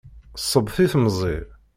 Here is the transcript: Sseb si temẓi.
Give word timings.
Sseb 0.41 0.67
si 0.75 0.85
temẓi. 0.91 1.35